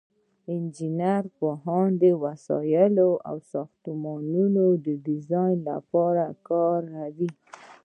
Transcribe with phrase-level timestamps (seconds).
[0.53, 7.29] انجینر پوهه د وسایلو او ساختمانونو د ډیزاین لپاره کاروي.